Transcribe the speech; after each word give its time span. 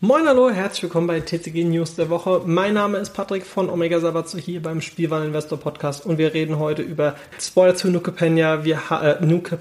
Moin 0.00 0.28
hallo, 0.28 0.48
herzlich 0.48 0.84
willkommen 0.84 1.08
bei 1.08 1.18
TCG 1.18 1.64
News 1.64 1.96
der 1.96 2.08
Woche. 2.08 2.42
Mein 2.46 2.74
Name 2.74 2.98
ist 2.98 3.14
Patrick 3.14 3.44
von 3.44 3.68
Omega 3.68 3.98
Sabatsu 3.98 4.38
hier 4.38 4.62
beim 4.62 4.80
Spielwaren 4.80 5.26
Investor 5.26 5.58
Podcast 5.58 6.06
und 6.06 6.18
wir 6.18 6.32
reden 6.34 6.60
heute 6.60 6.82
über 6.82 7.16
Spoiler 7.40 7.74
zu 7.74 7.90
Nuke 7.90 8.12
Penna. 8.12 8.64
Wir, 8.64 8.80
äh, 8.92 9.26
Nuke 9.26 9.58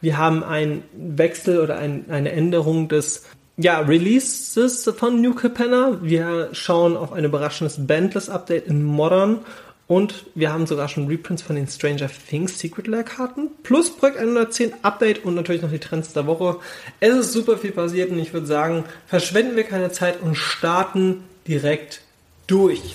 wir 0.00 0.16
haben 0.16 0.42
einen 0.42 0.84
Wechsel 0.94 1.60
oder 1.60 1.76
ein, 1.76 2.06
eine 2.08 2.32
Änderung 2.32 2.88
des 2.88 3.26
ja, 3.58 3.80
Releases 3.80 4.90
von 4.96 5.20
Nuke 5.20 5.50
Penna. 5.50 5.98
Wir 6.00 6.48
schauen 6.52 6.96
auf 6.96 7.12
ein 7.12 7.26
überraschendes 7.26 7.86
Bandless 7.86 8.30
Update 8.30 8.66
in 8.68 8.82
Modern 8.82 9.40
und 9.86 10.26
wir 10.34 10.52
haben 10.52 10.66
sogar 10.66 10.88
schon 10.88 11.06
Reprints 11.06 11.42
von 11.42 11.56
den 11.56 11.66
Stranger 11.66 12.08
Things 12.28 12.58
Secret 12.58 12.86
Lair 12.86 13.04
Karten. 13.04 13.50
Plus 13.62 13.90
Projekt 13.94 14.18
110 14.18 14.72
Update 14.82 15.24
und 15.24 15.34
natürlich 15.34 15.62
noch 15.62 15.70
die 15.70 15.78
Trends 15.78 16.12
der 16.12 16.26
Woche. 16.26 16.58
Es 17.00 17.14
ist 17.14 17.32
super 17.32 17.58
viel 17.58 17.72
passiert 17.72 18.10
und 18.10 18.18
ich 18.18 18.32
würde 18.32 18.46
sagen, 18.46 18.84
verschwenden 19.06 19.56
wir 19.56 19.64
keine 19.64 19.90
Zeit 19.92 20.22
und 20.22 20.36
starten 20.36 21.24
direkt 21.46 22.02
durch. 22.46 22.94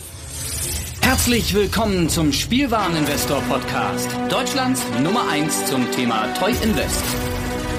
Herzlich 1.01 1.53
willkommen 1.53 2.09
zum 2.09 2.33
Spielwareninvestor 2.33 3.41
Podcast. 3.43 4.09
Deutschlands 4.29 4.83
Nummer 5.01 5.29
1 5.29 5.67
zum 5.67 5.89
Thema 5.91 6.27
Toy 6.33 6.51
Invest. 6.61 7.03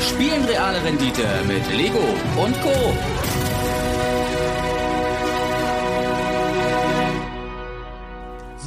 Spielen 0.00 0.44
reale 0.44 0.82
Rendite 0.82 1.26
mit 1.46 1.62
Lego 1.76 1.98
und 2.42 2.58
Co. 2.62 3.27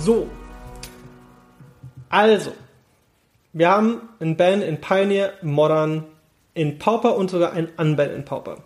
So, 0.03 0.27
also, 2.09 2.51
wir 3.53 3.69
haben 3.69 4.09
ein 4.19 4.35
Ban 4.35 4.61
in 4.61 4.81
Pioneer, 4.81 5.33
Modern, 5.43 6.05
in 6.53 6.77
Pauper 6.77 7.15
und 7.15 7.29
sogar 7.29 7.53
ein 7.53 7.69
Unban 7.77 8.11
in 8.11 8.25
Pauper. 8.25 8.63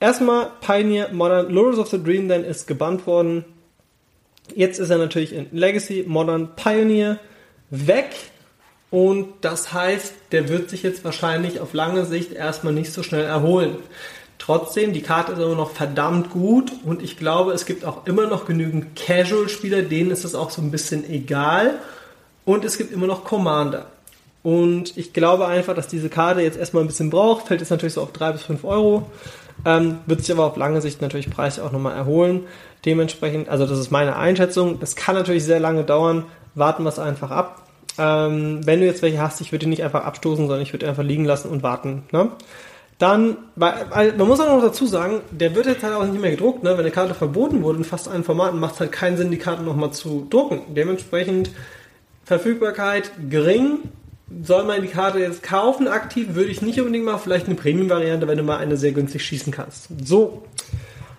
Erstmal 0.00 0.50
Pioneer, 0.60 1.08
Modern, 1.12 1.48
Lures 1.48 1.78
of 1.78 1.88
the 1.88 2.02
Dream 2.02 2.28
dann 2.28 2.44
ist 2.44 2.66
gebannt 2.66 3.06
worden. 3.06 3.44
Jetzt 4.54 4.78
ist 4.78 4.90
er 4.90 4.98
natürlich 4.98 5.32
in 5.32 5.46
Legacy, 5.52 6.04
Modern, 6.06 6.56
Pioneer 6.56 7.18
weg. 7.70 8.10
Und 8.90 9.28
das 9.42 9.72
heißt, 9.72 10.14
der 10.32 10.48
wird 10.48 10.70
sich 10.70 10.82
jetzt 10.82 11.04
wahrscheinlich 11.04 11.60
auf 11.60 11.72
lange 11.72 12.04
Sicht 12.04 12.32
erstmal 12.32 12.72
nicht 12.72 12.92
so 12.92 13.02
schnell 13.02 13.24
erholen. 13.24 13.76
Trotzdem, 14.38 14.92
die 14.92 15.02
Karte 15.02 15.32
ist 15.32 15.40
aber 15.40 15.56
noch 15.56 15.70
verdammt 15.70 16.30
gut 16.30 16.72
und 16.84 17.02
ich 17.02 17.16
glaube, 17.16 17.52
es 17.52 17.66
gibt 17.66 17.84
auch 17.84 18.06
immer 18.06 18.26
noch 18.26 18.46
genügend 18.46 18.94
Casual-Spieler, 18.96 19.82
denen 19.82 20.10
ist 20.10 20.24
es 20.24 20.34
auch 20.34 20.50
so 20.50 20.62
ein 20.62 20.70
bisschen 20.70 21.08
egal. 21.10 21.78
Und 22.44 22.64
es 22.64 22.78
gibt 22.78 22.92
immer 22.92 23.06
noch 23.06 23.24
Commander. 23.24 23.86
Und 24.42 24.96
ich 24.96 25.12
glaube 25.12 25.46
einfach, 25.46 25.74
dass 25.74 25.88
diese 25.88 26.08
Karte 26.08 26.40
jetzt 26.40 26.56
erstmal 26.56 26.82
ein 26.82 26.86
bisschen 26.86 27.10
braucht. 27.10 27.48
Fällt 27.48 27.60
jetzt 27.60 27.68
natürlich 27.70 27.92
so 27.92 28.02
auf 28.02 28.12
3 28.12 28.32
bis 28.32 28.42
5 28.42 28.64
Euro. 28.64 29.10
Ähm, 29.66 29.98
wird 30.06 30.20
sich 30.20 30.32
aber 30.32 30.46
auf 30.46 30.56
lange 30.56 30.80
Sicht 30.80 31.02
natürlich 31.02 31.28
preislich 31.28 31.62
auch 31.62 31.72
nochmal 31.72 31.96
erholen. 31.96 32.46
Dementsprechend, 32.86 33.48
also 33.48 33.66
das 33.66 33.78
ist 33.78 33.90
meine 33.90 34.16
Einschätzung. 34.16 34.80
Das 34.80 34.96
kann 34.96 35.14
natürlich 35.14 35.44
sehr 35.44 35.60
lange 35.60 35.84
dauern. 35.84 36.24
Warten 36.54 36.84
wir 36.84 36.88
es 36.88 36.98
einfach 36.98 37.30
ab. 37.30 37.62
Ähm, 37.98 38.64
wenn 38.64 38.80
du 38.80 38.86
jetzt 38.86 39.02
welche 39.02 39.20
hast, 39.20 39.40
ich 39.40 39.50
würde 39.52 39.64
die 39.64 39.70
nicht 39.70 39.82
einfach 39.82 40.04
abstoßen, 40.04 40.46
sondern 40.46 40.62
ich 40.62 40.72
würde 40.72 40.88
einfach 40.88 41.02
liegen 41.02 41.24
lassen 41.24 41.50
und 41.50 41.62
warten. 41.62 42.04
Ne? 42.12 42.30
Dann, 42.98 43.36
weil, 43.54 44.12
man 44.16 44.26
muss 44.26 44.40
auch 44.40 44.48
noch 44.48 44.60
dazu 44.60 44.84
sagen, 44.84 45.20
der 45.30 45.54
wird 45.54 45.66
jetzt 45.66 45.84
halt 45.84 45.94
auch 45.94 46.04
nicht 46.04 46.20
mehr 46.20 46.32
gedruckt, 46.32 46.64
ne? 46.64 46.70
Wenn 46.70 46.80
eine 46.80 46.90
Karte 46.90 47.14
verboten 47.14 47.62
wurde 47.62 47.78
in 47.78 47.84
fast 47.84 48.08
allen 48.08 48.24
Formaten, 48.24 48.58
macht 48.58 48.74
es 48.74 48.80
halt 48.80 48.90
keinen 48.90 49.16
Sinn, 49.16 49.30
die 49.30 49.38
Karte 49.38 49.62
nochmal 49.62 49.92
zu 49.92 50.26
drucken. 50.28 50.74
Dementsprechend 50.74 51.50
Verfügbarkeit 52.24 53.12
gering. 53.30 53.78
Soll 54.42 54.64
man 54.64 54.82
die 54.82 54.88
Karte 54.88 55.20
jetzt 55.20 55.42
kaufen 55.42 55.88
aktiv, 55.88 56.34
würde 56.34 56.50
ich 56.50 56.60
nicht 56.60 56.78
unbedingt 56.80 57.04
machen. 57.04 57.20
Vielleicht 57.22 57.46
eine 57.46 57.54
Premium-Variante, 57.54 58.26
wenn 58.26 58.36
du 58.36 58.42
mal 58.42 58.58
eine 58.58 58.76
sehr 58.76 58.92
günstig 58.92 59.24
schießen 59.24 59.52
kannst. 59.52 59.88
So. 60.04 60.42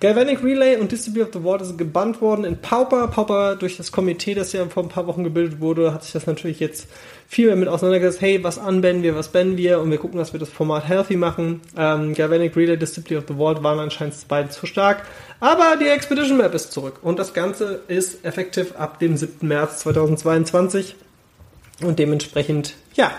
Galvanic 0.01 0.41
Relay 0.41 0.77
und 0.77 0.93
Distribute 0.93 1.27
of 1.27 1.33
the 1.33 1.43
World 1.43 1.61
ist 1.61 1.77
gebannt 1.77 2.21
worden 2.21 2.45
in 2.45 2.57
Pauper. 2.57 3.07
Pauper 3.09 3.57
durch 3.57 3.75
das 3.75 3.91
Komitee, 3.91 4.33
das 4.33 4.53
ja 4.53 4.65
vor 4.67 4.83
ein 4.83 4.89
paar 4.89 5.07
Wochen 5.07 5.25
gebildet 5.25 5.59
wurde, 5.59 5.93
hat 5.93 6.03
sich 6.03 6.13
das 6.13 6.25
natürlich 6.25 6.61
jetzt 6.61 6.87
viel 7.27 7.47
mehr 7.47 7.57
mit 7.57 7.67
auseinandergesetzt. 7.67 8.21
Hey, 8.21 8.41
was 8.41 8.59
anbannen 8.59 9.03
wir, 9.03 9.17
was 9.17 9.27
bannen 9.27 9.57
wir? 9.57 9.81
Und 9.81 9.91
wir 9.91 9.97
gucken, 9.97 10.17
dass 10.17 10.31
wir 10.31 10.39
das 10.39 10.47
Format 10.47 10.87
healthy 10.87 11.17
machen. 11.17 11.59
Ähm, 11.77 12.13
Galvanic 12.13 12.55
Relay, 12.55 12.77
Distribute 12.77 13.17
of 13.17 13.25
the 13.27 13.35
World 13.35 13.61
waren 13.61 13.77
anscheinend 13.79 14.15
beide 14.29 14.49
zu 14.49 14.65
stark. 14.65 15.05
Aber 15.41 15.75
die 15.77 15.87
Expedition 15.87 16.37
Map 16.37 16.53
ist 16.53 16.71
zurück. 16.71 16.99
Und 17.01 17.19
das 17.19 17.33
Ganze 17.33 17.81
ist 17.89 18.23
effektiv 18.23 18.75
ab 18.77 18.99
dem 18.99 19.17
7. 19.17 19.45
März 19.45 19.79
2022. 19.79 20.95
Und 21.81 21.99
dementsprechend, 21.99 22.75
ja, 22.93 23.11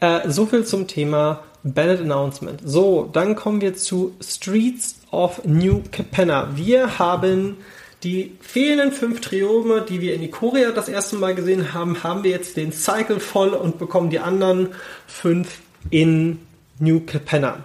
äh, 0.00 0.30
so 0.30 0.46
viel 0.46 0.64
zum 0.64 0.86
Thema 0.86 1.42
Ballot 1.62 2.00
Announcement. 2.00 2.60
So, 2.64 3.08
dann 3.12 3.36
kommen 3.36 3.60
wir 3.60 3.74
zu 3.74 4.14
Streets 4.20 4.96
of 5.10 5.44
New 5.44 5.82
Capenna. 5.90 6.50
Wir 6.54 6.98
haben 6.98 7.58
die 8.02 8.36
fehlenden 8.40 8.92
fünf 8.92 9.20
Triome, 9.20 9.82
die 9.82 10.00
wir 10.00 10.14
in 10.14 10.22
Ikoria 10.22 10.70
das 10.70 10.88
erste 10.88 11.16
Mal 11.16 11.34
gesehen 11.34 11.74
haben, 11.74 12.02
haben 12.02 12.24
wir 12.24 12.30
jetzt 12.30 12.56
den 12.56 12.72
Cycle 12.72 13.20
voll 13.20 13.50
und 13.50 13.78
bekommen 13.78 14.08
die 14.08 14.20
anderen 14.20 14.68
fünf 15.06 15.58
in 15.90 16.38
New 16.78 17.00
Capenna. 17.00 17.58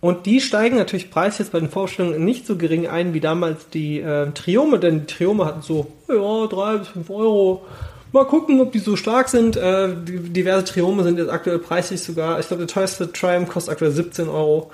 Und 0.00 0.26
die 0.26 0.40
steigen 0.40 0.76
natürlich 0.76 1.10
preis 1.10 1.38
jetzt 1.38 1.52
bei 1.52 1.60
den 1.60 1.70
Vorstellungen 1.70 2.24
nicht 2.24 2.46
so 2.46 2.56
gering 2.56 2.86
ein 2.86 3.14
wie 3.14 3.20
damals 3.20 3.68
die 3.68 4.00
äh, 4.00 4.30
Triome, 4.30 4.78
denn 4.78 5.00
die 5.00 5.14
Triome 5.14 5.44
hatten 5.44 5.62
so, 5.62 5.92
ja, 6.08 6.46
drei 6.46 6.78
bis 6.78 6.88
fünf 6.88 7.10
Euro. 7.10 7.66
Mal 8.12 8.24
gucken, 8.24 8.60
ob 8.60 8.72
die 8.72 8.78
so 8.78 8.96
stark 8.96 9.28
sind. 9.28 9.56
Äh, 9.56 9.94
diverse 10.04 10.64
Triome 10.64 11.02
sind 11.02 11.18
jetzt 11.18 11.30
aktuell 11.30 11.58
preislich 11.58 12.02
sogar. 12.02 12.40
Ich 12.40 12.48
glaube, 12.48 12.64
der 12.64 12.74
teuerste 12.74 13.12
Triumph 13.12 13.50
kostet 13.50 13.72
aktuell 13.72 13.90
17 13.90 14.28
Euro. 14.28 14.70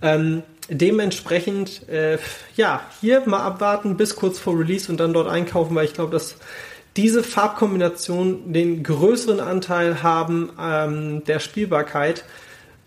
Ähm, 0.00 0.42
dementsprechend, 0.70 1.88
äh, 1.88 2.18
ja, 2.56 2.80
hier 3.00 3.22
mal 3.26 3.40
abwarten 3.40 3.96
bis 3.96 4.16
kurz 4.16 4.38
vor 4.38 4.58
Release 4.58 4.90
und 4.90 4.98
dann 5.00 5.12
dort 5.12 5.28
einkaufen, 5.28 5.74
weil 5.74 5.84
ich 5.84 5.94
glaube, 5.94 6.12
dass 6.12 6.36
diese 6.96 7.22
Farbkombinationen 7.22 8.52
den 8.52 8.82
größeren 8.82 9.40
Anteil 9.40 10.02
haben 10.02 10.50
ähm, 10.60 11.24
der 11.24 11.40
Spielbarkeit. 11.40 12.24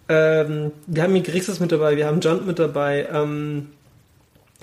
Ähm, 0.10 0.72
wir 0.88 1.04
haben 1.04 1.14
hier 1.14 1.24
Grixis 1.24 1.60
mit 1.60 1.72
dabei, 1.72 1.96
wir 1.96 2.08
haben 2.08 2.22
Junt 2.22 2.46
mit 2.46 2.60
dabei. 2.60 3.08
Ähm, 3.14 3.70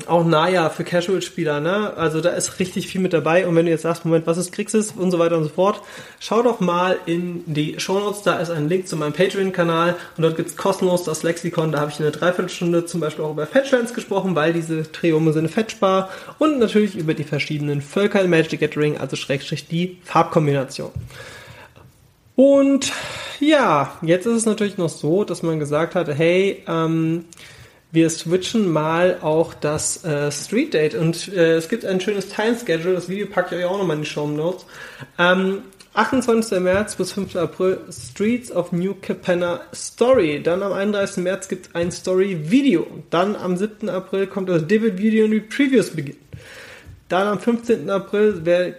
auch 0.07 0.25
Naya 0.25 0.71
für 0.71 0.85
Casual-Spieler, 0.85 1.61
ne? 1.61 1.93
Also 1.97 2.21
da 2.21 2.31
ist 2.31 2.61
richtig 2.61 2.89
viel 2.89 3.01
mit 3.01 3.13
dabei. 3.13 3.47
Und 3.47 3.57
wenn 3.57 3.67
du 3.67 3.73
jetzt 3.73 3.83
sagst, 3.83 4.05
Moment, 4.05 4.27
was 4.27 4.39
ist 4.39 4.53
Grixis 4.53 4.93
und 4.93 5.11
so 5.11 5.19
weiter 5.19 5.37
und 5.37 5.45
so 5.45 5.51
fort, 5.51 5.83
schau 6.21 6.43
doch 6.43 6.61
mal 6.61 6.99
in 7.07 7.43
die 7.47 7.81
Show 7.81 7.99
Notes. 7.99 8.23
Da 8.23 8.37
ist 8.37 8.51
ein 8.51 8.69
Link 8.69 8.87
zu 8.87 8.97
meinem 8.97 9.13
Patreon-Kanal 9.13 9.97
und 10.17 10.23
dort 10.23 10.37
gibt's 10.37 10.57
kostenlos 10.57 11.05
das 11.05 11.23
Lexikon. 11.25 11.73
Da 11.73 11.81
habe 11.81 11.91
ich 11.91 11.99
in 11.99 12.07
einer 12.07 12.13
Dreiviertelstunde 12.13 12.87
zum 12.87 13.01
Beispiel 13.01 13.25
auch 13.25 13.33
über 13.33 13.47
Fetchlands 13.47 13.93
gesprochen, 13.93 14.35
weil 14.37 14.53
diese 14.53 14.91
Triome 14.91 15.33
sind 15.33 15.51
fetchbar 15.51 16.11
und 16.39 16.59
natürlich 16.59 16.95
über 16.95 17.15
die 17.15 17.25
verschiedenen 17.25 17.83
Völker 17.83 18.23
in 18.23 18.31
Magic 18.31 18.61
Gathering, 18.61 18.99
also 18.99 19.17
Schrägstrich 19.17 19.67
die 19.67 19.99
Farbkombination. 20.05 20.91
Und 22.37 22.93
ja, 23.41 23.99
jetzt 24.03 24.27
ist 24.27 24.35
es 24.35 24.47
natürlich 24.47 24.79
noch 24.79 24.89
so, 24.89 25.25
dass 25.25 25.43
man 25.43 25.59
gesagt 25.59 25.97
hat, 25.97 26.07
hey, 26.07 26.63
ähm, 26.69 27.25
wir 27.91 28.11
switchen 28.11 28.71
mal 28.71 29.19
auch 29.23 29.55
das 29.55 30.05
äh, 30.05 30.31
Street 30.31 30.75
Date 30.75 30.95
und 30.95 31.29
äh, 31.29 31.55
es 31.55 31.69
gibt 31.69 31.85
ein 31.85 32.01
schönes 32.01 32.29
Time 32.29 32.57
Schedule, 32.59 32.95
das 32.95 33.09
Video 33.09 33.27
packe 33.27 33.57
ich 33.57 33.65
euch 33.65 33.71
auch 33.71 33.79
nochmal 33.79 33.97
in 33.97 34.03
die 34.03 34.09
Show 34.09 34.27
Notes. 34.27 34.67
Ähm, 35.19 35.63
28. 35.95 36.61
März 36.61 36.95
bis 36.95 37.13
5. 37.13 37.35
April 37.35 37.81
Streets 37.91 38.53
of 38.53 38.71
New 38.71 38.95
Capenna 38.95 39.63
Story. 39.75 40.41
Dann 40.41 40.63
am 40.63 40.73
31. 40.73 41.25
März 41.25 41.49
gibt 41.49 41.67
es 41.67 41.75
ein 41.75 41.91
Story-Video. 41.91 42.87
Dann 43.11 43.35
am 43.35 43.57
7. 43.57 43.89
April 43.89 44.29
kommt 44.29 44.49
das 44.49 44.67
Divid-Video 44.67 45.25
und 45.25 45.33
die 45.33 45.41
Previews 45.41 45.91
beginnen. 45.91 46.19
Dann 47.09 47.27
am 47.27 47.41
15. 47.41 47.89
April 47.89 48.75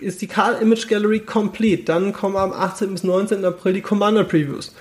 ist 0.00 0.22
die 0.22 0.26
Card 0.28 0.62
Image 0.62 0.88
Gallery 0.88 1.20
complete. 1.20 1.82
Dann 1.82 2.12
kommen 2.12 2.36
am 2.36 2.52
18. 2.52 2.92
bis 2.92 3.04
19. 3.04 3.44
April 3.44 3.74
die 3.74 3.82
Commander 3.82 4.24
Previews. 4.24 4.72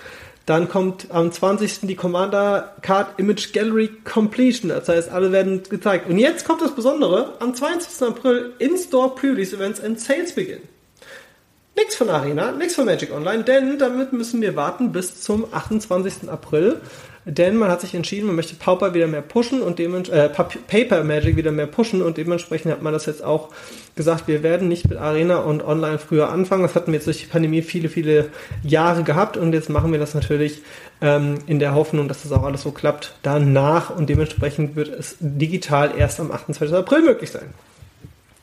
Dann 0.49 0.67
kommt 0.67 1.11
am 1.11 1.31
20. 1.31 1.81
die 1.81 1.93
Commander 1.93 2.73
Card 2.81 3.19
Image 3.19 3.53
Gallery 3.53 3.91
Completion. 4.03 4.69
Das 4.69 4.89
heißt, 4.89 5.11
alle 5.11 5.31
werden 5.31 5.61
gezeigt. 5.61 6.09
Und 6.09 6.18
jetzt 6.18 6.44
kommt 6.44 6.59
das 6.59 6.74
Besondere. 6.74 7.35
Am 7.39 7.53
22. 7.53 8.07
April 8.07 8.53
In-Store 8.57 9.13
Pre-Release 9.13 9.56
Events 9.56 9.79
and 9.79 10.00
Sales 10.00 10.33
beginnen. 10.33 10.68
Nichts 11.75 11.95
von 11.95 12.09
Arena, 12.09 12.51
nichts 12.51 12.74
von 12.74 12.85
Magic 12.85 13.13
Online, 13.13 13.44
denn 13.44 13.77
damit 13.77 14.12
müssen 14.12 14.41
wir 14.41 14.56
warten 14.56 14.91
bis 14.91 15.21
zum 15.21 15.45
28. 15.53 16.27
April. 16.27 16.81
Denn 17.31 17.57
man 17.57 17.69
hat 17.69 17.81
sich 17.81 17.93
entschieden, 17.93 18.25
man 18.25 18.35
möchte 18.35 18.55
Pauper 18.55 18.95
wieder 18.95 19.05
mehr 19.05 19.21
pushen 19.21 19.61
und 19.61 19.77
dementsprechend, 19.77 20.35
äh, 20.35 20.57
Paper 20.67 21.03
Magic 21.03 21.35
wieder 21.35 21.51
mehr 21.51 21.67
pushen 21.67 22.01
und 22.01 22.17
dementsprechend 22.17 22.71
hat 22.71 22.81
man 22.81 22.91
das 22.91 23.05
jetzt 23.05 23.23
auch 23.23 23.49
gesagt, 23.95 24.27
wir 24.27 24.41
werden 24.41 24.67
nicht 24.67 24.89
mit 24.89 24.97
Arena 24.97 25.37
und 25.37 25.63
Online 25.63 25.99
früher 25.99 26.29
anfangen. 26.29 26.63
Das 26.63 26.73
hatten 26.73 26.87
wir 26.87 26.95
jetzt 26.95 27.05
durch 27.05 27.19
die 27.19 27.27
Pandemie 27.27 27.61
viele, 27.61 27.89
viele 27.89 28.29
Jahre 28.63 29.03
gehabt 29.03 29.37
und 29.37 29.53
jetzt 29.53 29.69
machen 29.69 29.91
wir 29.91 29.99
das 29.99 30.15
natürlich 30.15 30.63
ähm, 31.01 31.35
in 31.45 31.59
der 31.59 31.75
Hoffnung, 31.75 32.07
dass 32.07 32.23
das 32.23 32.31
auch 32.31 32.43
alles 32.43 32.63
so 32.63 32.71
klappt 32.71 33.13
danach 33.21 33.95
und 33.95 34.09
dementsprechend 34.09 34.75
wird 34.75 34.87
es 34.87 35.15
digital 35.19 35.91
erst 35.95 36.19
am 36.19 36.31
28. 36.31 36.75
April 36.75 37.03
möglich 37.03 37.29
sein. 37.29 37.53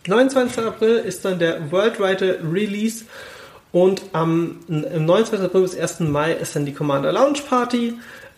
29. 0.06 0.64
April 0.64 0.98
ist 0.98 1.24
dann 1.24 1.40
der 1.40 1.72
Worldwide 1.72 2.38
Release 2.52 3.04
und 3.72 4.02
am 4.12 4.60
29. 4.68 5.40
April 5.40 5.62
bis 5.62 5.76
1. 5.76 6.00
Mai 6.00 6.34
ist 6.34 6.54
dann 6.54 6.64
die 6.64 6.72
Commander 6.72 7.10
Launch 7.10 7.44
Party. 7.48 7.94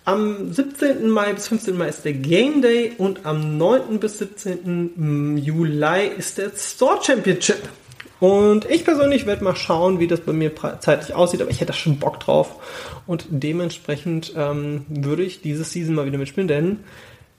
Am 0.08 0.55
17. 0.55 1.10
Mai 1.10 1.34
bis 1.34 1.49
15. 1.49 1.76
Mai 1.76 1.88
ist 1.88 2.02
der 2.06 2.14
Game 2.14 2.62
Day 2.62 2.93
und 2.96 3.26
am 3.26 3.58
9. 3.58 4.00
bis 4.00 4.16
17. 4.16 5.37
Juli 5.37 6.06
ist 6.16 6.38
der 6.38 6.50
Store 6.56 6.99
Championship. 7.02 7.69
Und 8.19 8.64
ich 8.70 8.87
persönlich 8.87 9.26
werde 9.26 9.44
mal 9.44 9.55
schauen, 9.55 10.00
wie 10.00 10.06
das 10.06 10.20
bei 10.20 10.32
mir 10.32 10.52
zeitlich 10.81 11.14
aussieht, 11.14 11.43
aber 11.43 11.50
ich 11.50 11.60
hätte 11.60 11.72
da 11.72 11.78
schon 11.78 11.99
Bock 11.99 12.20
drauf. 12.20 12.56
Und 13.06 13.26
dementsprechend 13.28 14.32
ähm, 14.34 14.87
würde 14.88 15.25
ich 15.25 15.43
dieses 15.43 15.72
Season 15.72 15.94
mal 15.94 16.06
wieder 16.06 16.16
mitspielen, 16.16 16.49
denn 16.49 16.78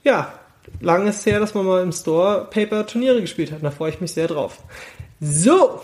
ja, 0.04 0.32
lange 0.80 1.10
ist 1.10 1.26
her, 1.26 1.40
dass 1.40 1.54
man 1.54 1.66
mal 1.66 1.82
im 1.82 1.90
Store 1.90 2.46
Paper 2.52 2.86
Turniere 2.86 3.20
gespielt 3.20 3.50
hat. 3.50 3.64
Da 3.64 3.72
freue 3.72 3.90
ich 3.90 4.00
mich 4.00 4.12
sehr 4.12 4.28
drauf. 4.28 4.58
So, 5.20 5.80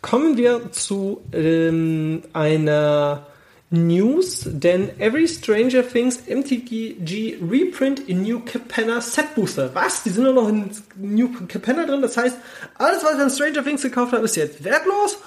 kommen 0.00 0.36
wir 0.36 0.70
zu 0.70 1.22
ähm, 1.32 2.22
einer 2.32 3.26
News, 3.70 4.42
denn 4.46 4.98
Every 4.98 5.28
Stranger 5.28 5.86
Things 5.86 6.20
MTG 6.26 6.96
Reprint 7.40 8.00
in 8.00 8.22
New 8.22 8.40
Capenna 8.40 9.00
Set 9.00 9.36
Booster. 9.36 9.70
Was? 9.74 10.02
Die 10.02 10.10
sind 10.10 10.24
nur 10.24 10.34
noch 10.34 10.48
in 10.48 10.70
New 10.96 11.30
Capenna 11.46 11.86
drin? 11.86 12.02
Das 12.02 12.16
heißt, 12.16 12.36
alles, 12.74 13.04
was 13.04 13.14
ich 13.14 13.20
an 13.20 13.30
Stranger 13.30 13.64
Things 13.64 13.82
gekauft 13.82 14.12
habe, 14.12 14.24
ist 14.24 14.34
jetzt 14.34 14.64
wertlos? 14.64 15.18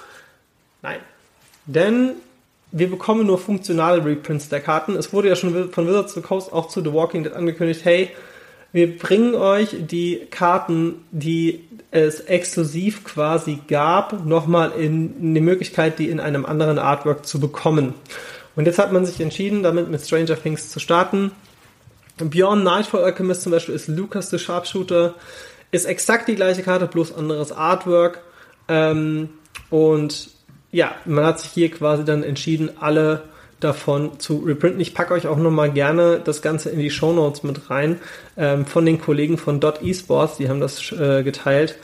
Nein. 0.82 1.00
Denn 1.64 2.16
wir 2.70 2.90
bekommen 2.90 3.26
nur 3.26 3.38
funktionale 3.38 4.04
Reprints 4.04 4.50
der 4.50 4.60
Karten. 4.60 4.96
Es 4.96 5.12
wurde 5.12 5.28
ja 5.28 5.36
schon 5.36 5.72
von 5.72 5.86
Wizards 5.86 6.14
of 6.16 6.22
the 6.22 6.28
Coast 6.28 6.52
auch 6.52 6.68
zu 6.68 6.82
The 6.82 6.92
Walking 6.92 7.22
Dead 7.22 7.32
angekündigt, 7.32 7.84
hey, 7.84 8.10
wir 8.72 8.98
bringen 8.98 9.36
euch 9.36 9.68
die 9.78 10.26
Karten, 10.30 10.96
die 11.12 11.60
es 11.92 12.18
exklusiv 12.18 13.04
quasi 13.04 13.60
gab, 13.68 14.26
nochmal 14.26 14.72
in, 14.72 15.16
in 15.20 15.34
die 15.34 15.40
Möglichkeit, 15.40 16.00
die 16.00 16.08
in 16.08 16.18
einem 16.18 16.44
anderen 16.44 16.80
Artwork 16.80 17.24
zu 17.24 17.38
bekommen. 17.38 17.94
Und 18.56 18.66
jetzt 18.66 18.78
hat 18.78 18.92
man 18.92 19.04
sich 19.04 19.20
entschieden, 19.20 19.62
damit 19.62 19.90
mit 19.90 20.00
Stranger 20.00 20.40
Things 20.40 20.70
zu 20.70 20.78
starten. 20.78 21.32
Beyond 22.18 22.62
Nightfall 22.62 23.04
Alchemist 23.04 23.42
zum 23.42 23.52
Beispiel 23.52 23.74
ist 23.74 23.88
Lucas 23.88 24.30
the 24.30 24.38
Sharpshooter, 24.38 25.14
ist 25.72 25.86
exakt 25.86 26.28
die 26.28 26.36
gleiche 26.36 26.62
Karte, 26.62 26.86
bloß 26.86 27.14
anderes 27.14 27.50
Artwork. 27.50 28.20
Ähm, 28.68 29.30
und 29.70 30.30
ja, 30.70 30.94
man 31.04 31.24
hat 31.24 31.40
sich 31.40 31.50
hier 31.50 31.70
quasi 31.70 32.04
dann 32.04 32.22
entschieden, 32.22 32.70
alle 32.78 33.24
davon 33.60 34.20
zu 34.20 34.38
reprinten. 34.38 34.80
Ich 34.80 34.94
packe 34.94 35.14
euch 35.14 35.26
auch 35.26 35.38
nochmal 35.38 35.72
gerne 35.72 36.20
das 36.22 36.42
Ganze 36.42 36.70
in 36.70 36.78
die 36.78 36.90
Show 36.90 37.12
Notes 37.12 37.42
mit 37.42 37.70
rein 37.70 37.98
ähm, 38.36 38.66
von 38.66 38.84
den 38.84 39.00
Kollegen 39.00 39.38
von 39.38 39.58
Dot 39.58 39.82
Esports, 39.82 40.36
die 40.36 40.48
haben 40.48 40.60
das 40.60 40.92
äh, 40.92 41.22
geteilt. 41.22 41.78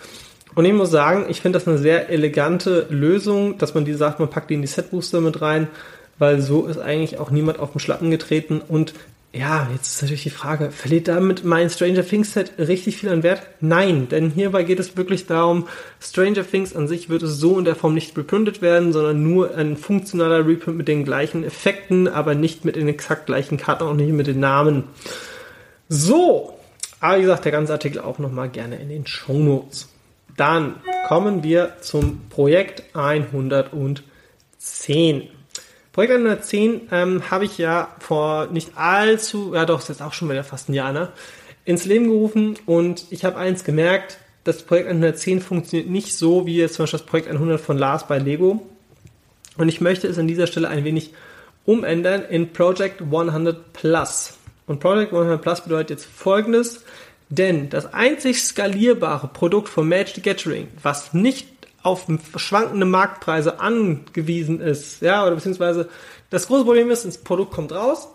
Und 0.55 0.65
ich 0.65 0.73
muss 0.73 0.91
sagen, 0.91 1.27
ich 1.29 1.41
finde 1.41 1.59
das 1.59 1.69
eine 1.69 1.79
sehr 1.79 2.11
elegante 2.11 2.87
Lösung, 2.91 3.59
dass 3.59 3.75
man 3.75 3.85
die 3.85 3.95
sagt, 3.95 4.19
man 4.19 4.29
packt 4.29 4.51
die 4.51 4.55
in 4.55 4.63
die 4.63 4.69
Set 4.69 4.91
Booster 4.91 5.21
mit 5.21 5.41
rein, 5.41 5.69
weil 6.21 6.41
so 6.41 6.67
ist 6.67 6.79
eigentlich 6.79 7.19
auch 7.19 7.33
niemand 7.33 7.59
auf 7.59 7.73
den 7.73 7.81
Schlappen 7.81 8.13
getreten 8.13 8.61
und 8.61 8.95
ja, 9.33 9.69
jetzt 9.73 9.95
ist 9.95 10.03
natürlich 10.03 10.25
die 10.25 10.31
Frage, 10.31 10.73
verliert 10.73 11.07
damit 11.07 11.45
mein 11.45 11.71
Stranger 11.71 12.05
Things 12.05 12.33
Set 12.33 12.55
richtig 12.59 12.97
viel 12.97 13.11
an 13.11 13.23
Wert? 13.23 13.43
Nein, 13.61 14.09
denn 14.09 14.31
hierbei 14.31 14.65
geht 14.65 14.81
es 14.81 14.97
wirklich 14.97 15.27
darum, 15.27 15.69
Stranger 16.01 16.45
Things 16.45 16.75
an 16.75 16.89
sich 16.89 17.09
wird 17.09 17.23
es 17.23 17.39
so 17.39 17.57
in 17.57 17.65
der 17.65 17.77
Form 17.77 17.95
nicht 17.95 18.19
reprintet 18.19 18.61
werden, 18.61 18.93
sondern 18.93 19.23
nur 19.23 19.55
ein 19.55 19.77
funktionaler 19.77 20.45
Reprint 20.45 20.77
mit 20.77 20.89
den 20.89 21.05
gleichen 21.05 21.45
Effekten, 21.45 22.09
aber 22.09 22.35
nicht 22.35 22.65
mit 22.65 22.75
den 22.75 22.89
exakt 22.89 23.27
gleichen 23.27 23.57
Karten, 23.57 23.85
auch 23.85 23.95
nicht 23.95 24.11
mit 24.11 24.27
den 24.27 24.41
Namen. 24.41 24.83
So, 25.89 26.59
aber 26.99 27.19
wie 27.19 27.23
gesagt, 27.23 27.45
der 27.45 27.53
ganze 27.53 27.73
Artikel 27.73 28.01
auch 28.01 28.19
nochmal 28.19 28.49
gerne 28.49 28.81
in 28.81 28.89
den 28.89 29.07
Show 29.07 29.39
Notes. 29.39 29.89
Dann 30.37 30.75
kommen 31.07 31.45
wir 31.45 31.75
zum 31.81 32.23
Projekt 32.31 32.83
110. 32.95 35.29
Projekt 35.93 36.13
110 36.13 36.89
ähm, 36.93 37.31
habe 37.31 37.45
ich 37.45 37.59
ja 37.59 37.89
vor 37.99 38.47
nicht 38.47 38.77
allzu, 38.77 39.55
ja 39.55 39.65
doch, 39.67 39.81
ist 39.81 39.89
jetzt 39.89 40.03
auch 40.03 40.13
schon 40.13 40.31
wieder 40.31 40.45
fast 40.45 40.69
ein 40.69 40.75
Jahr, 40.75 40.93
ne, 40.93 41.09
ins 41.65 41.85
Leben 41.85 42.07
gerufen 42.07 42.57
und 42.67 43.07
ich 43.11 43.25
habe 43.25 43.37
eins 43.37 43.65
gemerkt, 43.65 44.19
das 44.45 44.63
Projekt 44.63 44.89
110 44.89 45.41
funktioniert 45.41 45.91
nicht 45.91 46.15
so 46.15 46.47
wie 46.47 46.57
jetzt 46.57 46.75
zum 46.75 46.85
Beispiel 46.85 46.99
das 46.99 47.07
Projekt 47.07 47.29
100 47.29 47.61
von 47.61 47.77
Lars 47.77 48.07
bei 48.07 48.19
Lego 48.19 48.67
und 49.57 49.69
ich 49.69 49.81
möchte 49.81 50.07
es 50.07 50.19
an 50.19 50.29
dieser 50.29 50.47
Stelle 50.47 50.69
ein 50.69 50.85
wenig 50.85 51.13
umändern 51.67 52.25
in 52.25 52.53
Project 52.53 53.03
100 53.03 53.73
Plus. 53.73 54.35
Und 54.67 54.81
Project 54.81 55.13
100 55.13 55.43
Plus 55.43 55.61
bedeutet 55.61 55.91
jetzt 55.91 56.07
folgendes, 56.07 56.85
denn 57.29 57.69
das 57.69 57.93
einzig 57.93 58.43
skalierbare 58.43 59.29
Produkt 59.29 59.69
von 59.69 59.89
Magic 59.89 60.15
the 60.15 60.23
Gathering, 60.23 60.69
was 60.83 61.13
nicht 61.13 61.47
auf 61.83 62.07
schwankende 62.37 62.87
Marktpreise 62.87 63.61
angewiesen 63.61 64.61
ist, 64.61 65.03
ja, 65.03 65.25
oder 65.25 65.37
beziehungsweise 65.37 65.89
das 66.29 66.47
große 66.47 66.65
Problem 66.65 66.91
ist, 66.91 67.05
das 67.05 67.19
Produkt 67.19 67.53
kommt 67.53 67.73
raus, 67.73 68.09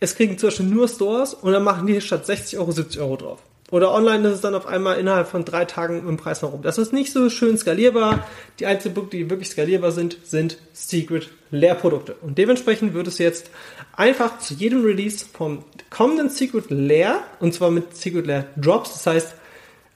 es 0.00 0.16
kriegen 0.16 0.36
zum 0.36 0.48
Beispiel 0.48 0.66
nur 0.66 0.88
Stores 0.88 1.32
und 1.34 1.52
dann 1.52 1.62
machen 1.62 1.86
die 1.86 2.00
statt 2.00 2.26
60 2.26 2.58
Euro 2.58 2.72
70 2.72 3.00
Euro 3.00 3.16
drauf. 3.16 3.38
Oder 3.72 3.94
online 3.94 4.28
ist 4.28 4.34
es 4.34 4.40
dann 4.42 4.54
auf 4.54 4.66
einmal 4.66 4.98
innerhalb 4.98 5.28
von 5.28 5.46
drei 5.46 5.64
Tagen 5.64 6.06
im 6.06 6.18
Preis 6.18 6.42
herum. 6.42 6.60
Das 6.60 6.76
ist 6.76 6.92
nicht 6.92 7.10
so 7.10 7.30
schön 7.30 7.56
skalierbar. 7.56 8.26
Die 8.58 8.66
einzigen 8.66 8.92
Produkte, 8.92 9.16
die 9.16 9.30
wirklich 9.30 9.48
skalierbar 9.48 9.92
sind, 9.92 10.18
sind 10.24 10.58
Secret 10.74 11.30
Lehrprodukte. 11.50 12.14
Und 12.20 12.36
dementsprechend 12.36 12.92
wird 12.92 13.06
es 13.06 13.16
jetzt 13.16 13.50
einfach 13.96 14.38
zu 14.40 14.52
jedem 14.52 14.84
Release 14.84 15.24
vom 15.24 15.64
kommenden 15.88 16.28
Secret 16.28 16.70
Lehr, 16.70 17.20
und 17.40 17.54
zwar 17.54 17.70
mit 17.70 17.96
Secret 17.96 18.26
Lehr 18.26 18.44
Drops, 18.56 18.92
das 18.92 19.06
heißt, 19.06 19.34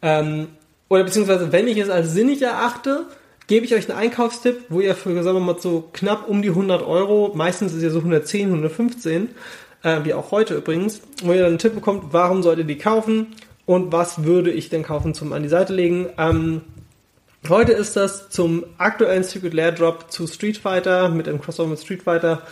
ähm, 0.01 0.49
oder 0.89 1.05
beziehungsweise 1.05 1.53
wenn 1.53 1.69
ich 1.69 1.79
es 1.79 1.91
als 1.91 2.13
sinnig 2.13 2.43
erachte, 2.43 3.07
gebe 3.47 3.65
ich 3.65 3.75
euch 3.75 3.89
einen 3.89 3.99
Einkaufstipp, 3.99 4.65
wo 4.69 4.81
ihr 4.81 4.95
für, 4.95 5.23
sagen 5.23 5.37
wir 5.39 5.41
mal, 5.41 5.59
so 5.59 5.89
knapp 5.93 6.29
um 6.29 6.43
die 6.43 6.49
100 6.49 6.83
Euro, 6.83 7.33
meistens 7.35 7.73
ist 7.73 7.83
ja 7.83 7.91
so 7.91 7.99
110, 7.99 8.49
115, 8.49 9.31
äh, 9.83 10.01
wie 10.05 10.15
auch 10.15 10.31
heute 10.31 10.55
übrigens, 10.55 11.01
wo 11.23 11.33
ihr 11.33 11.39
dann 11.39 11.49
einen 11.49 11.59
Tipp 11.59 11.75
bekommt, 11.75 12.13
warum 12.13 12.43
solltet 12.43 12.69
ihr 12.69 12.75
die 12.75 12.81
kaufen 12.81 13.35
und 13.67 13.93
was 13.93 14.25
würde 14.25 14.51
ich 14.51 14.69
denn 14.69 14.83
kaufen 14.83 15.15
zum 15.15 15.33
an 15.33 15.43
die 15.43 15.49
Seite 15.49 15.75
legen. 15.75 16.09
Ähm, 16.19 16.63
heute 17.49 17.73
ist 17.73 17.97
das 17.97 18.31
zum 18.31 18.65
aktuellen 18.79 19.25
Secret 19.25 19.55
Lair 19.55 19.73
Drop 19.73 20.11
zu 20.11 20.27
Street 20.27 20.57
Fighter 20.57 21.09
mit 21.09 21.27
dem 21.27 21.41
Crossover 21.41 21.71
mit 21.71 21.81
Street 21.81 22.03
Fighter. 22.03 22.43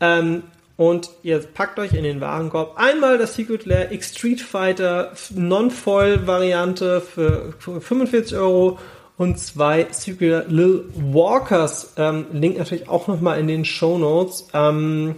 Ähm, 0.00 0.42
und 0.80 1.10
ihr 1.22 1.40
packt 1.40 1.78
euch 1.78 1.92
in 1.92 2.04
den 2.04 2.22
Warenkorb 2.22 2.78
einmal 2.78 3.18
das 3.18 3.34
Secret 3.34 3.66
Lair 3.66 3.92
X 3.92 4.14
Street 4.14 4.40
Fighter 4.40 5.12
Non-Foil 5.28 6.26
Variante 6.26 7.02
für 7.02 7.52
45 7.58 8.34
Euro 8.38 8.78
und 9.18 9.38
zwei 9.38 9.88
Secret 9.90 10.50
Lil 10.50 10.84
Walkers. 10.94 11.92
Ähm, 11.98 12.24
Link 12.32 12.56
natürlich 12.56 12.88
auch 12.88 13.08
nochmal 13.08 13.38
in 13.38 13.46
den 13.46 13.66
Show 13.66 13.98
Notes. 13.98 14.48
Ähm, 14.54 15.16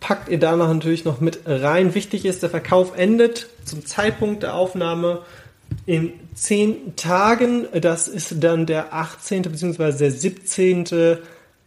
packt 0.00 0.30
ihr 0.30 0.40
danach 0.40 0.74
natürlich 0.74 1.04
noch 1.04 1.20
mit 1.20 1.42
rein. 1.46 1.94
Wichtig 1.94 2.24
ist, 2.24 2.42
der 2.42 2.50
Verkauf 2.50 2.98
endet 2.98 3.46
zum 3.64 3.86
Zeitpunkt 3.86 4.42
der 4.42 4.54
Aufnahme 4.54 5.20
in 5.86 6.12
10 6.34 6.96
Tagen. 6.96 7.68
Das 7.80 8.08
ist 8.08 8.42
dann 8.42 8.66
der 8.66 8.92
18. 8.92 9.42
bzw. 9.42 9.92
der 9.96 10.10
17. 10.10 11.18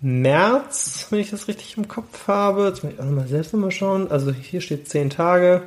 März, 0.02 1.08
wenn 1.10 1.20
ich 1.20 1.30
das 1.30 1.48
richtig 1.48 1.78
im 1.78 1.88
Kopf 1.88 2.28
habe. 2.28 2.68
Jetzt 2.68 2.84
muss 2.84 2.94
ich 2.94 3.00
auch 3.00 3.06
nochmal 3.06 3.28
selbst 3.28 3.54
nochmal 3.54 3.72
schauen. 3.72 4.10
Also 4.10 4.32
hier 4.32 4.62
steht 4.62 4.88
10 4.88 5.10
Tage. 5.10 5.64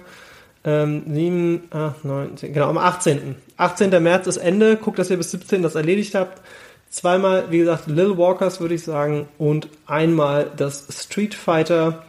Ähm, 0.64 1.02
7, 1.06 1.64
8, 1.70 2.04
9, 2.04 2.36
10, 2.36 2.52
genau, 2.52 2.68
am 2.68 2.78
18. 2.78 3.36
18. 3.56 4.02
März 4.02 4.26
ist 4.26 4.36
Ende. 4.38 4.76
Guckt, 4.76 4.98
dass 4.98 5.10
ihr 5.10 5.16
bis 5.16 5.30
17 5.32 5.62
das 5.62 5.74
erledigt 5.74 6.14
habt. 6.14 6.40
Zweimal, 6.88 7.50
wie 7.50 7.58
gesagt, 7.58 7.86
Little 7.86 8.18
Walkers 8.18 8.60
würde 8.60 8.74
ich 8.74 8.84
sagen 8.84 9.26
und 9.38 9.68
einmal 9.86 10.50
das 10.56 10.86
Street 10.90 11.34
Fighter 11.34 12.04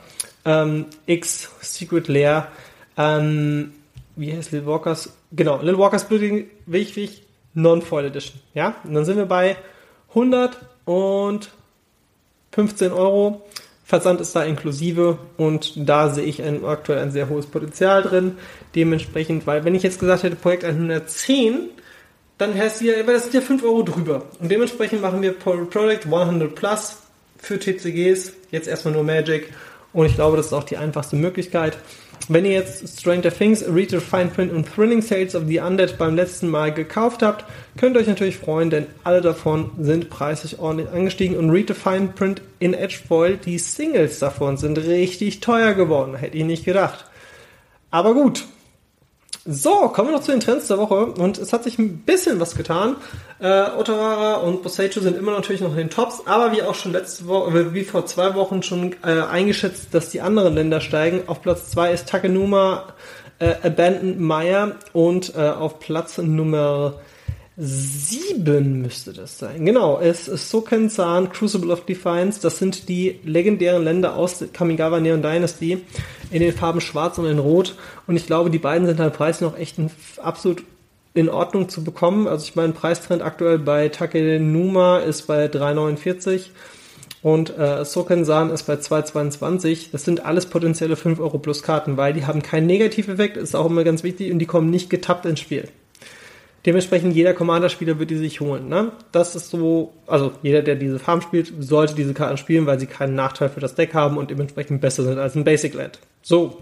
ähm, 0.45 0.87
X 1.05 1.49
Secret 1.61 2.07
Lair. 2.07 2.47
Ähm, 2.97 3.73
wie 4.15 4.35
heißt 4.35 4.51
Little 4.51 4.67
Walkers? 4.67 5.13
Genau, 5.31 5.57
Little 5.61 5.79
Walkers 5.79 6.07
Building 6.07 6.47
wichtig, 6.65 7.23
Non-Foil 7.53 8.05
Edition. 8.05 8.39
Ja, 8.53 8.75
und 8.83 8.93
dann 8.93 9.05
sind 9.05 9.17
wir 9.17 9.25
bei 9.25 9.55
100 10.09 10.59
und 10.85 11.49
15 12.53 12.91
Euro. 12.91 13.41
Versand 13.85 14.21
ist 14.21 14.35
da 14.35 14.43
inklusive 14.43 15.17
und 15.37 15.73
da 15.75 16.09
sehe 16.09 16.23
ich 16.23 16.41
ein, 16.41 16.63
aktuell 16.63 16.99
ein 16.99 17.11
sehr 17.11 17.27
hohes 17.29 17.45
Potenzial 17.45 18.01
drin. 18.01 18.37
Dementsprechend, 18.75 19.45
weil 19.45 19.65
wenn 19.65 19.75
ich 19.75 19.83
jetzt 19.83 19.99
gesagt 19.99 20.23
hätte, 20.23 20.37
Projekt 20.37 20.63
110, 20.63 21.69
dann 22.37 22.55
heißt 22.55 22.83
weil 22.83 23.05
das 23.05 23.23
sind 23.23 23.33
ja 23.33 23.41
5 23.41 23.63
Euro 23.63 23.83
drüber. 23.83 24.23
Und 24.39 24.49
dementsprechend 24.49 25.01
machen 25.01 25.21
wir 25.21 25.33
Project 25.33 26.05
100 26.05 26.55
Plus 26.55 26.97
für 27.37 27.59
TCGs, 27.59 28.33
jetzt 28.51 28.67
erstmal 28.67 28.93
nur 28.93 29.03
Magic. 29.03 29.49
Und 29.91 30.05
ich 30.05 30.15
glaube, 30.15 30.37
das 30.37 30.47
ist 30.47 30.53
auch 30.53 30.63
die 30.63 30.77
einfachste 30.77 31.15
Möglichkeit. 31.15 31.77
Wenn 32.29 32.45
ihr 32.45 32.53
jetzt 32.53 32.99
Stranger 32.99 33.31
Things, 33.33 33.65
the 33.91 33.99
Fine 33.99 34.27
Print 34.27 34.53
und 34.53 34.65
Thrilling 34.73 35.01
Sales 35.01 35.35
of 35.35 35.43
the 35.45 35.59
Undead 35.59 35.97
beim 35.97 36.15
letzten 36.15 36.47
Mal 36.47 36.73
gekauft 36.73 37.21
habt, 37.21 37.43
könnt 37.75 37.97
ihr 37.97 37.99
euch 37.99 38.07
natürlich 38.07 38.37
freuen, 38.37 38.69
denn 38.69 38.85
alle 39.03 39.19
davon 39.19 39.71
sind 39.77 40.09
preislich 40.09 40.57
ordentlich 40.57 40.89
angestiegen 40.89 41.35
und 41.35 41.49
the 41.67 41.73
Fine 41.73 42.13
Print 42.15 42.41
in 42.59 42.73
Edge 42.73 42.99
Foil, 43.05 43.35
die 43.35 43.59
Singles 43.59 44.19
davon 44.19 44.55
sind 44.55 44.77
richtig 44.77 45.41
teuer 45.41 45.73
geworden, 45.73 46.15
hätte 46.15 46.37
ich 46.37 46.45
nicht 46.45 46.63
gedacht. 46.63 47.05
Aber 47.91 48.13
gut, 48.13 48.45
So, 49.45 49.89
kommen 49.89 50.07
wir 50.07 50.15
noch 50.15 50.23
zu 50.23 50.31
den 50.31 50.39
Trends 50.39 50.69
der 50.69 50.77
Woche. 50.77 51.05
Und 51.05 51.37
es 51.37 51.51
hat 51.51 51.65
sich 51.65 51.77
ein 51.77 51.97
bisschen 51.99 52.39
was 52.39 52.55
getan. 52.55 52.95
Äh, 53.39 53.71
Otawara 53.77 54.35
und 54.35 54.63
Bosecho 54.63 55.01
sind 55.01 55.17
immer 55.17 55.33
natürlich 55.33 55.61
noch 55.61 55.71
in 55.71 55.77
den 55.77 55.89
Tops, 55.89 56.21
aber 56.25 56.53
wie 56.53 56.61
auch 56.63 56.75
schon 56.75 56.93
letzte 56.93 57.27
Woche, 57.27 57.59
äh, 57.59 57.73
wie 57.73 57.83
vor 57.83 58.05
zwei 58.05 58.35
Wochen 58.35 58.63
schon 58.63 58.95
äh, 59.03 59.21
eingeschätzt, 59.21 59.93
dass 59.93 60.09
die 60.09 60.21
anderen 60.21 60.55
Länder 60.55 60.79
steigen. 60.79 61.23
Auf 61.27 61.41
Platz 61.41 61.71
zwei 61.71 61.91
ist 61.91 62.07
Takenuma, 62.07 62.93
äh, 63.39 63.55
Abandoned 63.63 64.17
Maya 64.17 64.71
und 64.93 65.35
äh, 65.35 65.49
auf 65.49 65.79
Platz 65.79 66.17
Nummer 66.19 66.93
sieben 67.55 68.81
müsste 68.81 69.13
das 69.13 69.37
sein. 69.37 69.65
Genau, 69.65 69.99
es 69.99 70.27
ist 70.27 70.49
Soken-san, 70.49 71.31
Crucible 71.31 71.71
of 71.71 71.85
Defiance. 71.85 72.41
Das 72.41 72.57
sind 72.57 72.89
die 72.89 73.19
legendären 73.23 73.83
Länder 73.83 74.15
aus 74.15 74.39
der 74.39 74.47
Kamigawa 74.47 74.99
Neon 74.99 75.21
Dynasty 75.21 75.81
in 76.31 76.41
den 76.41 76.53
Farben 76.53 76.81
Schwarz 76.81 77.17
und 77.19 77.27
in 77.27 77.39
Rot. 77.39 77.75
Und 78.07 78.15
ich 78.15 78.25
glaube, 78.25 78.49
die 78.49 78.59
beiden 78.59 78.87
sind 78.87 78.99
halt 78.99 79.13
preislich 79.13 79.49
noch 79.49 79.57
echt 79.57 79.77
absolut 80.17 80.63
in 81.13 81.29
Ordnung 81.29 81.69
zu 81.69 81.83
bekommen. 81.83 82.27
Also 82.27 82.45
ich 82.45 82.55
meine, 82.55 82.73
Preistrend 82.73 83.21
aktuell 83.21 83.59
bei 83.59 83.89
Takenuma 83.89 84.99
ist 84.99 85.27
bei 85.27 85.45
3,49 85.45 86.47
und 87.21 87.55
äh, 87.57 87.85
Soken-san 87.85 88.49
ist 88.49 88.63
bei 88.63 88.73
2,22. 88.73 89.91
Das 89.91 90.03
sind 90.03 90.25
alles 90.25 90.47
potenzielle 90.47 90.95
5 90.95 91.19
Euro 91.19 91.37
plus 91.37 91.61
Karten, 91.61 91.97
weil 91.97 92.13
die 92.13 92.25
haben 92.25 92.41
keinen 92.41 92.65
Negativeffekt, 92.65 93.37
ist 93.37 93.55
auch 93.55 93.67
immer 93.67 93.83
ganz 93.83 94.03
wichtig 94.03 94.31
und 94.31 94.39
die 94.39 94.47
kommen 94.47 94.71
nicht 94.71 94.89
getappt 94.89 95.27
ins 95.27 95.39
Spiel. 95.39 95.69
Dementsprechend 96.65 97.13
jeder 97.13 97.33
Commander-Spieler 97.33 97.99
wird 97.99 98.09
die 98.09 98.15
sich 98.15 98.39
holen. 98.39 98.69
Ne? 98.69 98.93
Das 99.11 99.35
ist 99.35 99.49
so, 99.49 99.93
also 100.07 100.31
jeder, 100.43 100.61
der 100.61 100.75
diese 100.75 100.97
Farm 100.97 101.21
spielt, 101.21 101.51
sollte 101.59 101.93
diese 101.93 102.13
Karten 102.13 102.37
spielen, 102.37 102.65
weil 102.65 102.79
sie 102.79 102.85
keinen 102.85 103.15
Nachteil 103.15 103.49
für 103.49 103.59
das 103.59 103.75
Deck 103.75 103.93
haben 103.93 104.17
und 104.17 104.31
dementsprechend 104.31 104.79
besser 104.79 105.03
sind 105.03 105.19
als 105.19 105.35
ein 105.35 105.43
Basic 105.43 105.73
Land. 105.73 105.99
So. 106.21 106.57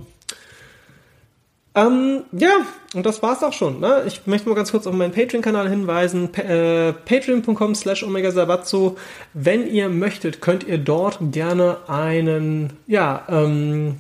Ähm, 1.74 2.24
ja, 2.32 2.66
und 2.96 3.06
das 3.06 3.22
war's 3.22 3.44
auch 3.44 3.54
schon. 3.54 3.80
Ne? 3.80 4.04
Ich 4.08 4.26
möchte 4.26 4.50
mal 4.50 4.56
ganz 4.56 4.72
kurz 4.72 4.88
auf 4.88 4.94
meinen 4.94 5.14
Patreon-Kanal 5.14 5.70
hinweisen. 5.70 6.34
Äh, 6.34 6.94
Patreon.com 6.94 7.76
slash 7.76 8.04
Omega 8.04 8.32
Sabatzo. 8.32 8.98
Wenn 9.34 9.68
ihr 9.68 9.88
möchtet, 9.88 10.42
könnt 10.42 10.66
ihr 10.66 10.80
dort 10.80 11.20
gerne 11.32 11.78
einen, 11.88 12.74
ja, 12.88 13.24
ähm, 13.30 13.98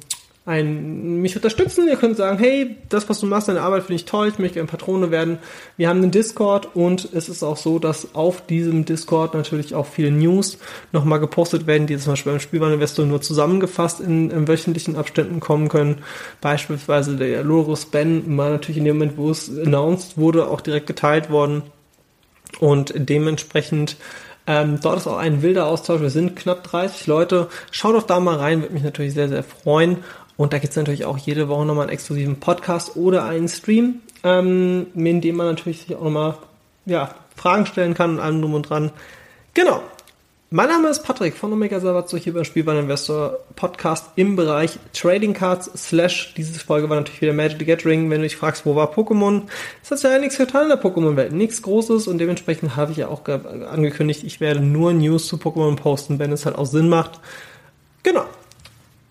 ein, 0.52 1.22
mich 1.22 1.36
unterstützen. 1.36 1.88
Ihr 1.88 1.96
könnt 1.96 2.18
sagen, 2.18 2.38
hey, 2.38 2.76
das, 2.90 3.08
was 3.10 3.22
du 3.22 3.26
machst, 3.26 3.48
deine 3.48 3.62
Arbeit 3.62 3.84
finde 3.84 3.96
ich 3.96 4.06
toll, 4.06 4.28
ich 4.28 4.38
möchte 4.38 4.56
gerne 4.56 4.68
Patrone 4.68 5.10
werden. 5.10 5.40
Wir 5.78 5.88
haben 5.88 6.02
einen 6.02 6.12
Discord 6.12 6.76
und 6.76 7.08
es 7.14 7.30
ist 7.30 7.42
auch 7.42 7.56
so, 7.56 7.80
dass 7.80 8.14
auf 8.16 8.46
diesem 8.46 8.84
Discord 8.84 9.34
natürlich 9.34 9.74
auch 9.74 9.86
viele 9.86 10.12
News 10.12 10.58
nochmal 10.92 11.20
gepostet 11.20 11.68
werden, 11.68 11.88
die 11.88 11.98
zum 11.98 12.14
Beispiel 12.14 12.34
beim 12.34 12.42
Spielwareninvestor 12.42 13.06
nur 13.06 13.22
zusammengefasst 13.22 14.02
in, 14.02 14.30
in, 14.30 14.48
wöchentlichen 14.48 14.98
Abständen 14.98 15.40
kommen 15.40 15.70
können. 15.70 16.04
Beispielsweise 16.42 17.16
der 17.16 17.44
Lorus 17.44 17.86
Ben 17.86 18.36
mal 18.36 18.52
natürlich 18.52 18.78
in 18.78 18.86
dem 18.86 18.98
Moment, 18.98 19.18
wo 19.18 19.32
es 19.32 19.50
announced 19.50 20.18
wurde, 20.18 20.48
auch 20.48 20.60
direkt 20.60 20.88
geteilt 20.88 21.30
worden. 21.30 21.64
Und 22.60 22.94
dementsprechend 22.96 23.96
ähm, 24.48 24.80
dort 24.82 24.98
ist 24.98 25.08
auch 25.08 25.18
ein 25.18 25.44
wilder 25.44 25.68
Austausch. 25.68 26.02
Wir 26.02 26.10
sind 26.10 26.36
knapp 26.36 26.64
30 26.64 27.06
Leute. 27.08 27.48
Schaut 27.70 27.96
doch 27.96 28.04
da 28.04 28.20
mal 28.20 28.38
rein, 28.38 28.62
würde 28.62 28.74
mich 28.74 28.84
natürlich 28.84 29.14
sehr, 29.14 29.30
sehr 29.30 29.44
freuen. 29.44 29.98
Und 30.42 30.54
da 30.54 30.58
gibt 30.58 30.72
es 30.72 30.76
natürlich 30.76 31.06
auch 31.06 31.20
jede 31.20 31.50
Woche 31.50 31.68
nochmal 31.68 31.84
einen 31.84 31.94
exklusiven 31.94 32.40
Podcast 32.40 32.96
oder 32.96 33.26
einen 33.26 33.48
Stream, 33.48 34.02
ähm, 34.24 34.88
in 34.96 35.22
dem 35.22 35.36
man 35.36 35.46
natürlich 35.46 35.82
sich 35.82 35.96
auch 35.96 36.04
nochmal 36.04 36.36
ja, 36.88 37.14
Fragen 37.36 37.68
stellen 37.68 37.94
kann 37.94 38.16
und 38.16 38.20
allem 38.20 38.42
drum 38.42 38.56
und 38.56 38.64
dran. 38.64 38.92
Genau. 39.54 39.84
Mein 40.50 40.68
Name 40.68 40.90
ist 40.90 41.04
Patrick 41.04 41.36
von 41.36 41.54
Omega 41.54 41.80
Sabatso 41.80 42.18
hier 42.18 42.34
beim 42.34 42.44
Spielwareninvestor 42.44 43.38
Podcast 43.56 44.08
im 44.16 44.36
Bereich 44.36 44.80
Trading 44.94 45.36
Cards 45.36 45.70
slash 45.78 46.34
diese 46.36 46.60
Folge 46.60 46.90
war 46.90 46.98
natürlich 46.98 47.22
wieder 47.22 47.34
Magic 47.34 47.60
the 47.60 47.66
Gathering. 47.66 48.10
Wenn 48.10 48.22
du 48.22 48.24
dich 48.24 48.36
fragst, 48.36 48.66
wo 48.66 48.76
war 48.76 48.92
Pokémon? 48.92 49.44
Es 49.84 49.92
hat 49.92 50.02
ja 50.02 50.18
nichts 50.18 50.40
getan 50.40 50.64
in 50.64 50.70
der 50.70 50.82
Pokémon-Welt. 50.82 51.34
Nichts 51.34 51.62
Großes 51.62 52.08
und 52.08 52.18
dementsprechend 52.18 52.76
habe 52.76 52.94
ich 52.94 52.98
ja 52.98 53.10
auch 53.10 53.28
angekündigt, 53.28 54.24
ich 54.24 54.40
werde 54.40 54.62
nur 54.62 54.92
News 54.92 55.28
zu 55.28 55.38
Pokémon 55.38 55.76
posten, 55.76 56.18
wenn 56.18 56.32
es 56.32 56.48
halt 56.48 56.58
auch 56.58 56.66
Sinn 56.66 56.90
macht. 56.90 57.20
Genau. 58.02 58.26